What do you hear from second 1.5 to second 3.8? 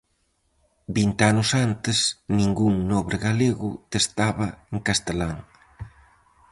antes, ningún nobre galego